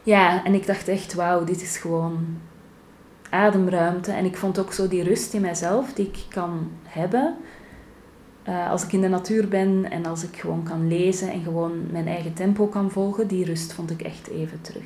Ja, 0.02 0.44
en 0.44 0.54
ik 0.54 0.66
dacht 0.66 0.88
echt, 0.88 1.14
wauw, 1.14 1.44
dit 1.44 1.62
is 1.62 1.76
gewoon 1.76 2.38
ademruimte. 3.30 4.12
En 4.12 4.25
ik 4.25 4.37
vond 4.37 4.59
ook 4.59 4.73
zo 4.73 4.88
die 4.88 5.02
rust 5.02 5.35
in 5.35 5.40
mijzelf 5.40 5.92
die 5.92 6.06
ik 6.06 6.25
kan 6.28 6.71
hebben. 6.83 7.37
Uh, 8.49 8.71
als 8.71 8.85
ik 8.85 8.93
in 8.93 9.01
de 9.01 9.09
natuur 9.09 9.49
ben 9.49 9.91
en 9.91 10.07
als 10.07 10.25
ik 10.25 10.37
gewoon 10.37 10.63
kan 10.63 10.89
lezen 10.89 11.31
en 11.31 11.43
gewoon 11.43 11.87
mijn 11.91 12.09
eigen 12.09 12.33
tempo 12.33 12.67
kan 12.67 12.91
volgen, 12.91 13.27
die 13.27 13.45
rust 13.45 13.73
vond 13.73 13.91
ik 13.91 14.03
echt 14.03 14.29
even 14.29 14.61
terug. 14.61 14.85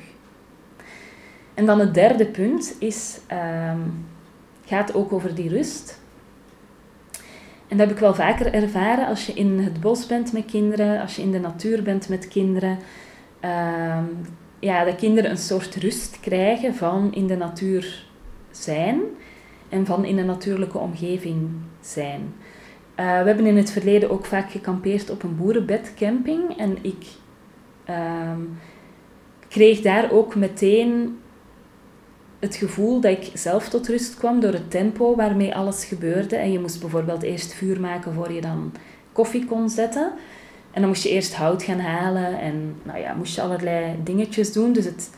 En 1.53 1.65
dan 1.65 1.79
het 1.79 1.93
derde 1.93 2.25
punt 2.25 2.75
is, 2.79 3.19
um, 3.71 4.05
gaat 4.65 4.93
ook 4.93 5.13
over 5.13 5.35
die 5.35 5.49
rust. 5.49 5.99
En 7.67 7.77
dat 7.77 7.87
heb 7.87 7.95
ik 7.95 8.01
wel 8.01 8.15
vaker 8.15 8.53
ervaren 8.53 9.07
als 9.07 9.25
je 9.25 9.33
in 9.33 9.59
het 9.59 9.81
bos 9.81 10.05
bent 10.05 10.33
met 10.33 10.45
kinderen, 10.45 11.01
als 11.01 11.15
je 11.15 11.21
in 11.21 11.31
de 11.31 11.39
natuur 11.39 11.83
bent 11.83 12.09
met 12.09 12.27
kinderen. 12.27 12.77
Um, 13.45 14.25
ja, 14.59 14.83
dat 14.83 14.95
kinderen 14.95 15.29
een 15.29 15.37
soort 15.37 15.75
rust 15.75 16.19
krijgen 16.19 16.75
van 16.75 17.13
in 17.13 17.27
de 17.27 17.35
natuur 17.35 18.05
zijn 18.51 19.01
en 19.69 19.85
van 19.85 20.05
in 20.05 20.17
een 20.17 20.25
natuurlijke 20.25 20.77
omgeving 20.77 21.49
zijn. 21.81 22.33
Uh, 22.99 23.05
we 23.05 23.27
hebben 23.27 23.45
in 23.45 23.57
het 23.57 23.71
verleden 23.71 24.09
ook 24.09 24.25
vaak 24.25 24.51
gekampeerd 24.51 25.09
op 25.09 25.23
een 25.23 25.35
boerenbedcamping 25.35 26.57
en 26.57 26.77
ik 26.81 27.05
uh, 27.89 28.31
kreeg 29.47 29.81
daar 29.81 30.11
ook 30.11 30.35
meteen 30.35 31.19
het 32.39 32.55
gevoel 32.55 32.99
dat 32.99 33.11
ik 33.11 33.31
zelf 33.33 33.69
tot 33.69 33.87
rust 33.87 34.15
kwam 34.15 34.39
door 34.39 34.53
het 34.53 34.71
tempo 34.71 35.15
waarmee 35.15 35.55
alles 35.55 35.85
gebeurde. 35.85 36.35
En 36.35 36.51
je 36.51 36.59
moest 36.59 36.79
bijvoorbeeld 36.79 37.23
eerst 37.23 37.53
vuur 37.53 37.79
maken 37.79 38.13
voor 38.13 38.31
je 38.31 38.41
dan 38.41 38.71
koffie 39.11 39.45
kon 39.45 39.69
zetten. 39.69 40.11
En 40.71 40.81
dan 40.81 40.89
moest 40.89 41.03
je 41.03 41.09
eerst 41.09 41.35
hout 41.35 41.63
gaan 41.63 41.79
halen 41.79 42.39
en 42.39 42.75
nou 42.83 42.99
ja, 42.99 43.13
moest 43.13 43.35
je 43.35 43.41
allerlei 43.41 43.95
dingetjes 44.03 44.53
doen. 44.53 44.73
Dus 44.73 44.85
het, 44.85 45.09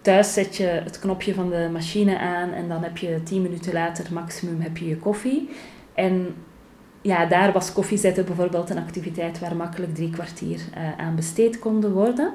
thuis 0.00 0.32
zet 0.32 0.56
je 0.56 0.66
het 0.66 0.98
knopje 0.98 1.34
van 1.34 1.50
de 1.50 1.68
machine 1.72 2.18
aan 2.18 2.52
en 2.52 2.68
dan 2.68 2.82
heb 2.82 2.96
je 2.96 3.22
tien 3.22 3.42
minuten 3.42 3.72
later 3.72 4.12
maximum 4.12 4.60
heb 4.60 4.76
je 4.76 4.88
je 4.88 4.96
koffie. 4.96 5.50
En 5.94 6.34
ja, 7.04 7.26
daar 7.26 7.52
was 7.52 7.72
koffiezetten 7.72 8.24
bijvoorbeeld 8.24 8.70
een 8.70 8.78
activiteit 8.78 9.38
waar 9.38 9.56
makkelijk 9.56 9.94
drie 9.94 10.10
kwartier 10.10 10.60
uh, 10.76 10.98
aan 10.98 11.14
besteed 11.14 11.58
konden 11.58 11.92
worden. 11.92 12.32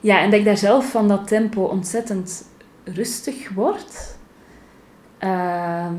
Ja, 0.00 0.20
en 0.20 0.30
dat 0.30 0.38
ik 0.38 0.44
daar 0.44 0.56
zelf 0.56 0.90
van 0.90 1.08
dat 1.08 1.28
tempo 1.28 1.62
ontzettend 1.62 2.44
rustig 2.84 3.50
word. 3.50 4.16
Ehm, 5.18 5.94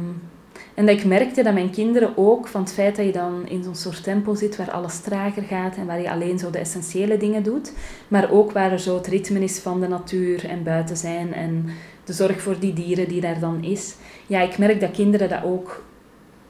en 0.74 0.86
dat 0.86 0.98
ik 0.98 1.06
merkte 1.06 1.44
dat 1.44 1.54
mijn 1.54 1.70
kinderen 1.70 2.18
ook 2.18 2.48
van 2.48 2.62
het 2.62 2.74
feit 2.74 2.96
dat 2.96 3.06
je 3.06 3.12
dan 3.12 3.48
in 3.48 3.64
zo'n 3.64 3.76
soort 3.76 4.04
tempo 4.04 4.36
zit 4.36 4.56
waar 4.56 4.72
alles 4.72 5.00
trager 5.00 5.44
gaat 5.44 5.76
en 5.76 5.86
waar 5.86 6.02
je 6.02 6.12
alleen 6.12 6.40
zo 6.40 6.50
de 6.50 6.58
essentiële 6.58 7.18
dingen 7.18 7.44
doet, 7.44 7.74
maar 8.08 8.32
ook 8.32 8.52
waar 8.52 8.72
er 8.72 8.80
zo 8.80 8.96
het 8.96 9.08
ritme 9.08 9.40
is 9.40 9.60
van 9.60 9.80
de 9.80 9.88
natuur 9.88 10.50
en 10.50 10.64
buiten 10.64 10.98
zijn 10.98 11.34
en 11.34 11.66
de 12.04 12.14
zorg 12.14 12.42
voor 12.42 12.60
die 12.60 12.74
dieren 12.74 13.08
die 13.08 13.22
daar 13.22 13.40
dan 13.40 13.64
is. 13.64 13.96
Ja, 14.28 14.42
ik 14.42 14.58
merk 14.58 14.80
dat 14.80 14.92
kinderen 14.92 15.30
dat 15.30 15.44
ook, 15.44 15.84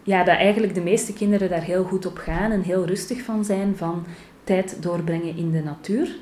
ja, 0.03 0.23
dat 0.23 0.35
eigenlijk 0.35 0.75
de 0.75 0.81
meeste 0.81 1.13
kinderen 1.13 1.49
daar 1.49 1.63
heel 1.63 1.83
goed 1.83 2.05
op 2.05 2.17
gaan 2.17 2.51
en 2.51 2.61
heel 2.61 2.85
rustig 2.85 3.21
van 3.21 3.45
zijn 3.45 3.77
van 3.77 4.05
tijd 4.43 4.77
doorbrengen 4.81 5.37
in 5.37 5.51
de 5.51 5.63
natuur. 5.63 6.15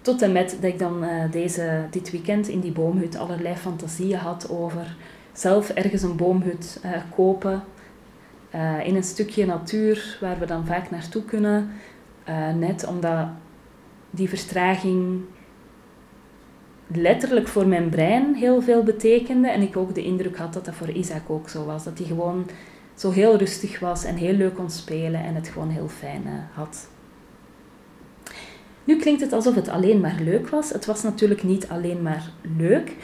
Tot 0.00 0.22
en 0.22 0.32
met 0.32 0.56
dat 0.60 0.70
ik 0.70 0.78
dan 0.78 1.04
uh, 1.04 1.30
deze, 1.30 1.86
dit 1.90 2.10
weekend 2.10 2.48
in 2.48 2.60
die 2.60 2.72
boomhut 2.72 3.16
allerlei 3.16 3.54
fantasieën 3.54 4.18
had 4.18 4.50
over 4.50 4.96
zelf 5.32 5.70
ergens 5.70 6.02
een 6.02 6.16
boomhut 6.16 6.80
uh, 6.84 6.90
kopen. 7.14 7.62
Uh, 8.54 8.86
in 8.86 8.96
een 8.96 9.02
stukje 9.02 9.46
natuur 9.46 10.18
waar 10.20 10.38
we 10.38 10.46
dan 10.46 10.66
vaak 10.66 10.90
naartoe 10.90 11.24
kunnen. 11.24 11.70
net 12.58 12.86
omdat 12.86 13.28
die 14.10 14.28
vertraging 14.28 15.20
letterlijk 16.86 17.48
voor 17.48 17.66
mijn 17.66 17.88
brein 17.88 18.34
heel 18.34 18.62
veel 18.62 18.82
betekende. 18.82 19.48
En 19.48 19.62
ik 19.62 19.76
ook 19.76 19.94
de 19.94 20.04
indruk 20.04 20.36
had 20.36 20.52
dat 20.52 20.64
dat 20.64 20.74
voor 20.74 20.90
Isaac 20.90 21.30
ook 21.30 21.48
zo 21.48 21.64
was. 21.64 21.84
Dat 21.84 21.98
hij 21.98 22.06
gewoon 22.06 22.46
zo 22.94 23.10
heel 23.10 23.36
rustig 23.36 23.78
was 23.78 24.04
en 24.04 24.16
heel 24.16 24.34
leuk 24.34 24.54
kon 24.54 24.70
spelen 24.70 25.24
en 25.24 25.34
het 25.34 25.48
gewoon 25.48 25.70
heel 25.70 25.88
fijn 25.88 26.22
had. 26.52 26.88
Nu 28.84 28.98
klinkt 28.98 29.20
het 29.20 29.32
alsof 29.32 29.54
het 29.54 29.68
alleen 29.68 30.00
maar 30.00 30.20
leuk 30.20 30.48
was. 30.48 30.70
Het 30.70 30.86
was 30.86 31.02
natuurlijk 31.02 31.42
niet 31.42 31.68
alleen 31.68 32.02
maar 32.02 32.30
leuk. 32.56 32.96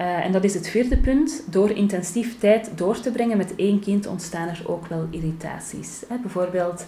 Uh, 0.00 0.24
en 0.24 0.32
dat 0.32 0.44
is 0.44 0.54
het 0.54 0.68
vierde 0.68 0.96
punt. 0.96 1.42
Door 1.50 1.70
intensief 1.70 2.38
tijd 2.38 2.70
door 2.74 3.00
te 3.00 3.10
brengen 3.10 3.36
met 3.36 3.54
één 3.56 3.80
kind 3.80 4.06
ontstaan 4.06 4.48
er 4.48 4.62
ook 4.66 4.86
wel 4.86 5.06
irritaties. 5.10 6.02
Hè, 6.08 6.16
bijvoorbeeld, 6.18 6.86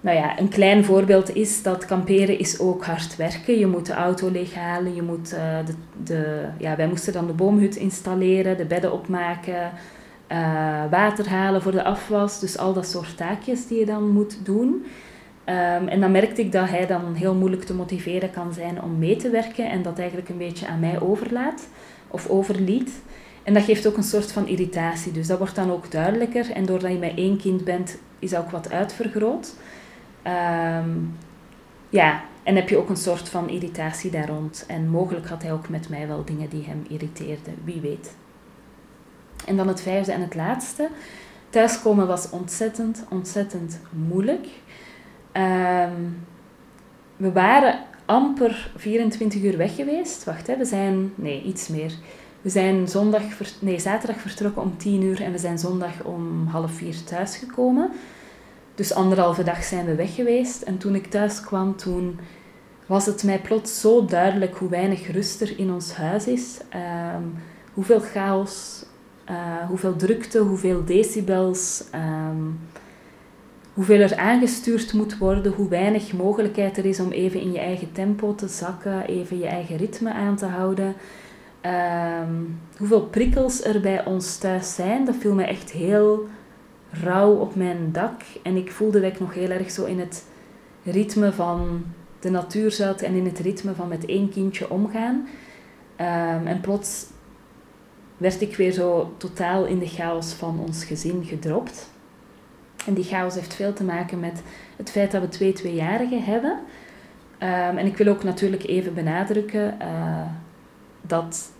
nou 0.00 0.16
ja, 0.16 0.38
een 0.38 0.48
klein 0.48 0.84
voorbeeld 0.84 1.34
is 1.34 1.62
dat 1.62 1.84
kamperen 1.84 2.38
is 2.38 2.58
ook 2.58 2.84
hard 2.84 3.16
werken. 3.16 3.58
Je 3.58 3.66
moet 3.66 3.86
de 3.86 3.92
auto 3.92 4.30
leeghalen, 4.30 4.94
je 4.94 5.02
moet 5.02 5.32
uh, 5.32 5.58
de, 5.66 5.74
de, 6.04 6.48
ja, 6.58 6.76
wij 6.76 6.88
moesten 6.88 7.12
dan 7.12 7.26
de 7.26 7.32
boomhut 7.32 7.76
installeren, 7.76 8.56
de 8.56 8.64
bedden 8.64 8.92
opmaken, 8.92 9.72
uh, 10.32 10.90
water 10.90 11.28
halen 11.28 11.62
voor 11.62 11.72
de 11.72 11.84
afwas. 11.84 12.40
Dus 12.40 12.58
al 12.58 12.72
dat 12.72 12.86
soort 12.86 13.16
taakjes 13.16 13.66
die 13.66 13.78
je 13.78 13.86
dan 13.86 14.08
moet 14.08 14.44
doen. 14.44 14.84
Um, 15.48 15.88
en 15.88 16.00
dan 16.00 16.10
merkte 16.10 16.40
ik 16.40 16.52
dat 16.52 16.68
hij 16.68 16.86
dan 16.86 17.14
heel 17.14 17.34
moeilijk 17.34 17.62
te 17.62 17.74
motiveren 17.74 18.30
kan 18.30 18.52
zijn 18.52 18.82
om 18.82 18.98
mee 18.98 19.16
te 19.16 19.30
werken 19.30 19.70
en 19.70 19.82
dat 19.82 19.98
eigenlijk 19.98 20.28
een 20.28 20.38
beetje 20.38 20.66
aan 20.66 20.80
mij 20.80 21.00
overlaat 21.00 21.68
of 22.08 22.28
overliet. 22.28 23.02
En 23.42 23.54
dat 23.54 23.62
geeft 23.62 23.86
ook 23.86 23.96
een 23.96 24.02
soort 24.02 24.32
van 24.32 24.48
irritatie. 24.48 25.12
Dus 25.12 25.26
dat 25.26 25.38
wordt 25.38 25.54
dan 25.54 25.70
ook 25.70 25.90
duidelijker. 25.90 26.50
En 26.50 26.66
doordat 26.66 26.90
je 26.90 26.98
met 26.98 27.16
één 27.16 27.38
kind 27.38 27.64
bent, 27.64 27.98
is 28.18 28.30
dat 28.30 28.44
ook 28.44 28.50
wat 28.50 28.70
uitvergroot. 28.70 29.54
Um, 30.26 31.16
ja, 31.88 32.24
en 32.42 32.56
heb 32.56 32.68
je 32.68 32.76
ook 32.76 32.88
een 32.88 32.96
soort 32.96 33.28
van 33.28 33.48
irritatie 33.48 34.10
daar 34.10 34.28
rond. 34.28 34.64
En 34.68 34.88
mogelijk 34.88 35.26
had 35.26 35.42
hij 35.42 35.52
ook 35.52 35.68
met 35.68 35.88
mij 35.88 36.08
wel 36.08 36.24
dingen 36.24 36.48
die 36.48 36.64
hem 36.64 36.84
irriteerden, 36.88 37.54
wie 37.64 37.80
weet. 37.80 38.16
En 39.44 39.56
dan 39.56 39.68
het 39.68 39.80
vijfde 39.80 40.12
en 40.12 40.20
het 40.20 40.34
laatste. 40.34 40.88
Thuiskomen 41.50 42.06
was 42.06 42.30
ontzettend, 42.30 43.04
ontzettend 43.08 43.78
moeilijk. 43.90 44.46
Um, 45.32 46.26
we 47.16 47.32
waren 47.32 47.78
amper 48.04 48.70
24 48.76 49.42
uur 49.42 49.56
weg 49.56 49.74
geweest. 49.74 50.24
Wacht, 50.24 50.46
hè, 50.46 50.56
we 50.56 50.64
zijn... 50.64 51.12
Nee, 51.14 51.42
iets 51.42 51.68
meer. 51.68 51.92
We 52.40 52.50
zijn 52.50 52.88
zondag, 52.88 53.22
nee, 53.58 53.78
zaterdag 53.78 54.20
vertrokken 54.20 54.62
om 54.62 54.76
10 54.76 55.02
uur 55.02 55.22
en 55.22 55.32
we 55.32 55.38
zijn 55.38 55.58
zondag 55.58 56.02
om 56.02 56.46
half 56.46 56.72
vier 56.72 57.04
thuisgekomen. 57.04 57.90
Dus 58.74 58.92
anderhalve 58.92 59.42
dag 59.42 59.64
zijn 59.64 59.86
we 59.86 59.94
weg 59.94 60.14
geweest. 60.14 60.62
En 60.62 60.78
toen 60.78 60.94
ik 60.94 61.06
thuis 61.06 61.40
kwam, 61.40 61.76
toen 61.76 62.18
was 62.86 63.06
het 63.06 63.24
mij 63.24 63.40
plots 63.40 63.80
zo 63.80 64.04
duidelijk 64.04 64.56
hoe 64.56 64.68
weinig 64.68 65.10
rust 65.10 65.40
er 65.40 65.58
in 65.58 65.72
ons 65.72 65.94
huis 65.94 66.26
is. 66.26 66.58
Um, 67.16 67.34
hoeveel 67.72 68.00
chaos, 68.00 68.84
uh, 69.30 69.68
hoeveel 69.68 69.96
drukte, 69.96 70.38
hoeveel 70.38 70.84
decibels. 70.84 71.84
Um, 71.94 72.58
hoeveel 73.76 74.00
er 74.00 74.16
aangestuurd 74.16 74.92
moet 74.92 75.18
worden, 75.18 75.52
hoe 75.52 75.68
weinig 75.68 76.12
mogelijkheid 76.12 76.78
er 76.78 76.84
is 76.84 77.00
om 77.00 77.10
even 77.10 77.40
in 77.40 77.52
je 77.52 77.58
eigen 77.58 77.92
tempo 77.92 78.34
te 78.34 78.48
zakken, 78.48 79.06
even 79.06 79.38
je 79.38 79.46
eigen 79.46 79.76
ritme 79.76 80.12
aan 80.12 80.36
te 80.36 80.46
houden. 80.46 80.94
Ehm, 81.60 82.34
hoeveel 82.76 83.02
prikkels 83.02 83.64
er 83.64 83.80
bij 83.80 84.04
ons 84.04 84.38
thuis 84.38 84.74
zijn, 84.74 85.04
dat 85.04 85.14
viel 85.18 85.34
me 85.34 85.44
echt 85.44 85.70
heel 85.70 86.28
rauw 86.90 87.32
op 87.32 87.54
mijn 87.54 87.92
dak. 87.92 88.20
En 88.42 88.56
ik 88.56 88.72
voelde 88.72 89.00
dat 89.00 89.12
ik 89.12 89.20
nog 89.20 89.34
heel 89.34 89.50
erg 89.50 89.70
zo 89.70 89.84
in 89.84 89.98
het 89.98 90.24
ritme 90.84 91.32
van 91.32 91.84
de 92.20 92.30
natuur 92.30 92.70
zat 92.70 93.02
en 93.02 93.14
in 93.14 93.24
het 93.24 93.38
ritme 93.38 93.74
van 93.74 93.88
met 93.88 94.04
één 94.04 94.30
kindje 94.30 94.70
omgaan. 94.70 95.28
Ehm, 95.96 96.46
en 96.46 96.60
plots 96.60 97.06
werd 98.16 98.40
ik 98.40 98.56
weer 98.56 98.72
zo 98.72 99.14
totaal 99.16 99.64
in 99.64 99.78
de 99.78 99.88
chaos 99.88 100.32
van 100.32 100.58
ons 100.66 100.84
gezin 100.84 101.24
gedropt. 101.24 101.90
En 102.86 102.94
die 102.94 103.04
chaos 103.04 103.34
heeft 103.34 103.54
veel 103.54 103.72
te 103.72 103.84
maken 103.84 104.20
met 104.20 104.42
het 104.76 104.90
feit 104.90 105.10
dat 105.10 105.20
we 105.20 105.28
twee 105.28 105.52
tweejarigen 105.52 106.24
hebben. 106.24 106.50
Um, 106.50 107.78
en 107.78 107.86
ik 107.86 107.96
wil 107.96 108.06
ook 108.06 108.24
natuurlijk 108.24 108.64
even 108.64 108.94
benadrukken 108.94 109.76
uh, 109.82 110.20
dat 111.02 111.50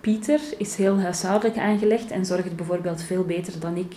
Pieter 0.00 0.40
is 0.58 0.76
heel 0.76 1.00
huishoudelijk 1.00 1.58
aangelegd 1.58 2.10
en 2.10 2.26
zorgt 2.26 2.56
bijvoorbeeld 2.56 3.02
veel 3.02 3.24
beter 3.24 3.60
dan 3.60 3.76
ik 3.76 3.94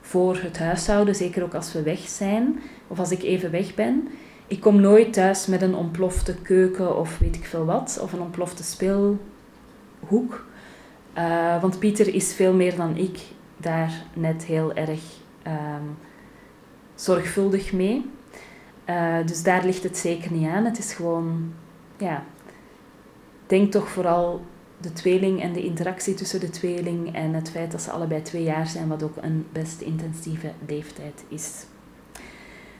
voor 0.00 0.36
het 0.36 0.58
huishouden, 0.58 1.14
zeker 1.14 1.42
ook 1.42 1.54
als 1.54 1.72
we 1.72 1.82
weg 1.82 1.98
zijn 1.98 2.60
of 2.86 2.98
als 2.98 3.10
ik 3.10 3.22
even 3.22 3.50
weg 3.50 3.74
ben. 3.74 4.08
Ik 4.46 4.60
kom 4.60 4.80
nooit 4.80 5.12
thuis 5.12 5.46
met 5.46 5.62
een 5.62 5.74
ontplofte 5.74 6.34
keuken 6.34 6.98
of 6.98 7.18
weet 7.18 7.36
ik 7.36 7.44
veel 7.44 7.64
wat, 7.64 7.98
of 8.02 8.12
een 8.12 8.20
ontplofte 8.20 8.62
speelhoek. 8.62 10.46
Uh, 11.18 11.60
want 11.60 11.78
Pieter 11.78 12.14
is 12.14 12.34
veel 12.34 12.52
meer 12.52 12.76
dan 12.76 12.96
ik 12.96 13.18
daar 13.56 13.92
net 14.14 14.44
heel 14.44 14.74
erg 14.74 15.00
ehm, 15.42 15.82
zorgvuldig 16.94 17.72
mee. 17.72 18.10
Uh, 18.88 19.16
dus 19.26 19.42
daar 19.42 19.64
ligt 19.64 19.82
het 19.82 19.98
zeker 19.98 20.32
niet 20.32 20.48
aan. 20.48 20.64
Het 20.64 20.78
is 20.78 20.92
gewoon, 20.92 21.52
ja, 21.98 22.24
denk 23.46 23.72
toch 23.72 23.88
vooral 23.88 24.44
de 24.80 24.92
tweeling 24.92 25.42
en 25.42 25.52
de 25.52 25.64
interactie 25.64 26.14
tussen 26.14 26.40
de 26.40 26.50
tweeling 26.50 27.14
en 27.14 27.34
het 27.34 27.50
feit 27.50 27.70
dat 27.70 27.82
ze 27.82 27.90
allebei 27.90 28.22
twee 28.22 28.42
jaar 28.42 28.66
zijn, 28.66 28.88
wat 28.88 29.02
ook 29.02 29.16
een 29.20 29.46
best 29.52 29.80
intensieve 29.80 30.52
leeftijd 30.66 31.24
is. 31.28 31.64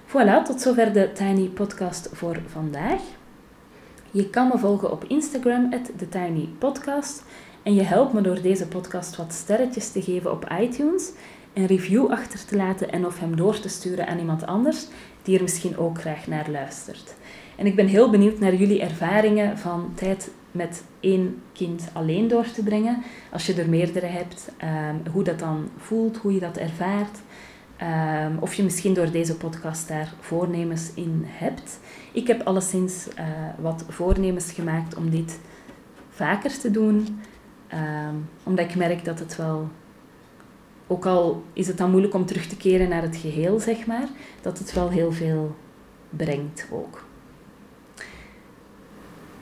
Voilà, 0.06 0.42
tot 0.44 0.60
zover 0.60 0.92
de 0.92 1.12
Tiny 1.12 1.48
Podcast 1.48 2.08
voor 2.12 2.40
vandaag. 2.46 3.00
Je 4.10 4.30
kan 4.30 4.48
me 4.48 4.58
volgen 4.58 4.90
op 4.90 5.04
Instagram, 5.04 5.70
TheTinyPodcast. 5.96 7.24
En 7.64 7.74
je 7.74 7.82
helpt 7.82 8.12
me 8.12 8.20
door 8.20 8.42
deze 8.42 8.68
podcast 8.68 9.16
wat 9.16 9.32
sterretjes 9.32 9.92
te 9.92 10.02
geven 10.02 10.32
op 10.32 10.48
iTunes, 10.60 11.10
een 11.52 11.66
review 11.66 12.10
achter 12.10 12.44
te 12.44 12.56
laten 12.56 12.92
en 12.92 13.06
of 13.06 13.20
hem 13.20 13.36
door 13.36 13.60
te 13.60 13.68
sturen 13.68 14.06
aan 14.06 14.18
iemand 14.18 14.46
anders 14.46 14.86
die 15.22 15.36
er 15.36 15.42
misschien 15.42 15.76
ook 15.76 16.00
graag 16.00 16.26
naar 16.26 16.50
luistert. 16.50 17.14
En 17.56 17.66
ik 17.66 17.76
ben 17.76 17.86
heel 17.86 18.10
benieuwd 18.10 18.38
naar 18.38 18.54
jullie 18.54 18.80
ervaringen 18.80 19.58
van 19.58 19.92
tijd 19.94 20.30
met 20.50 20.84
één 21.00 21.42
kind 21.52 21.88
alleen 21.92 22.28
door 22.28 22.50
te 22.50 22.62
brengen. 22.62 23.02
Als 23.32 23.46
je 23.46 23.54
er 23.54 23.68
meerdere 23.68 24.06
hebt, 24.06 24.50
um, 24.62 25.12
hoe 25.12 25.24
dat 25.24 25.38
dan 25.38 25.68
voelt, 25.76 26.16
hoe 26.16 26.34
je 26.34 26.40
dat 26.40 26.56
ervaart. 26.56 27.18
Um, 27.82 28.38
of 28.38 28.54
je 28.54 28.62
misschien 28.62 28.94
door 28.94 29.10
deze 29.10 29.36
podcast 29.36 29.88
daar 29.88 30.14
voornemens 30.20 30.90
in 30.94 31.22
hebt. 31.26 31.78
Ik 32.12 32.26
heb 32.26 32.42
alleszins 32.42 33.08
uh, 33.18 33.24
wat 33.58 33.84
voornemens 33.88 34.52
gemaakt 34.52 34.96
om 34.96 35.10
dit 35.10 35.38
vaker 36.10 36.58
te 36.58 36.70
doen. 36.70 37.20
Um, 37.74 38.28
omdat 38.42 38.64
ik 38.64 38.76
merk 38.76 39.04
dat 39.04 39.18
het 39.18 39.36
wel, 39.36 39.68
ook 40.86 41.06
al 41.06 41.44
is 41.52 41.66
het 41.66 41.78
dan 41.78 41.90
moeilijk 41.90 42.14
om 42.14 42.26
terug 42.26 42.46
te 42.46 42.56
keren 42.56 42.88
naar 42.88 43.02
het 43.02 43.16
geheel, 43.16 43.60
zeg 43.60 43.86
maar, 43.86 44.08
dat 44.42 44.58
het 44.58 44.72
wel 44.72 44.90
heel 44.90 45.12
veel 45.12 45.56
brengt 46.10 46.66
ook. 46.70 47.04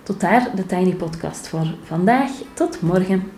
Tot 0.03 0.21
daar 0.21 0.51
de 0.55 0.67
Tiny 0.67 0.95
Podcast 0.95 1.49
voor 1.49 1.75
vandaag. 1.83 2.31
Tot 2.55 2.81
morgen. 2.81 3.31